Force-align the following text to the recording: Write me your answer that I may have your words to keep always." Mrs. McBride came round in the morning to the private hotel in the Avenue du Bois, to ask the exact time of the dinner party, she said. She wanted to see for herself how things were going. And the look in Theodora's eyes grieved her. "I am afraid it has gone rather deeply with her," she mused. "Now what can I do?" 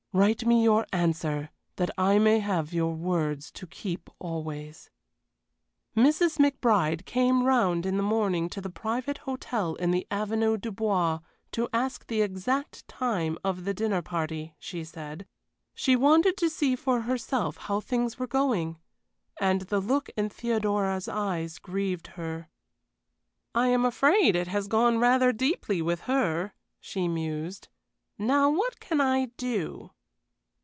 Write 0.13 0.45
me 0.45 0.61
your 0.61 0.85
answer 0.91 1.49
that 1.77 1.89
I 1.97 2.19
may 2.19 2.39
have 2.39 2.73
your 2.73 2.93
words 2.93 3.49
to 3.51 3.65
keep 3.65 4.09
always." 4.19 4.89
Mrs. 5.95 6.37
McBride 6.37 7.05
came 7.05 7.45
round 7.45 7.85
in 7.85 7.95
the 7.95 8.03
morning 8.03 8.49
to 8.49 8.59
the 8.59 8.69
private 8.69 9.19
hotel 9.19 9.75
in 9.75 9.91
the 9.91 10.05
Avenue 10.11 10.57
du 10.57 10.69
Bois, 10.69 11.19
to 11.53 11.69
ask 11.71 12.05
the 12.07 12.21
exact 12.21 12.85
time 12.89 13.37
of 13.45 13.63
the 13.63 13.73
dinner 13.73 14.01
party, 14.01 14.53
she 14.59 14.83
said. 14.83 15.25
She 15.73 15.95
wanted 15.95 16.35
to 16.39 16.49
see 16.49 16.75
for 16.75 17.03
herself 17.03 17.55
how 17.55 17.79
things 17.79 18.19
were 18.19 18.27
going. 18.27 18.79
And 19.39 19.61
the 19.61 19.79
look 19.79 20.09
in 20.17 20.27
Theodora's 20.27 21.07
eyes 21.07 21.57
grieved 21.57 22.07
her. 22.17 22.49
"I 23.55 23.67
am 23.67 23.85
afraid 23.85 24.35
it 24.35 24.49
has 24.49 24.67
gone 24.67 24.97
rather 24.99 25.31
deeply 25.31 25.81
with 25.81 26.01
her," 26.01 26.51
she 26.81 27.07
mused. 27.07 27.69
"Now 28.17 28.49
what 28.49 28.81
can 28.81 28.99
I 28.99 29.27
do?" 29.37 29.91